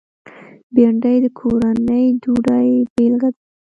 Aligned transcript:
بېنډۍ 0.73 1.17
د 1.23 1.27
کورني 1.39 2.03
ډوډۍ 2.21 2.69
بېلګه 2.93 3.29
ده 3.35 3.39